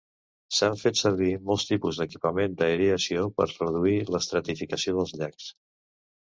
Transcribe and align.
S'han 0.59 0.77
fet 0.83 0.95
servir 1.01 1.27
molts 1.49 1.65
tipus 1.71 1.99
d'equipament 2.01 2.55
d'aeració 2.61 3.27
per 3.43 3.47
reduir 3.51 3.95
l'estratificació 4.15 4.97
dels 4.99 5.15
llacs. 5.21 5.53